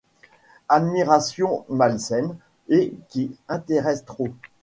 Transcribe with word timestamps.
Admiration 0.67 1.63
malsaine, 1.69 2.35
et 2.69 2.95
qui 3.09 3.37
intéresse 3.47 4.03
trop. 4.03 4.29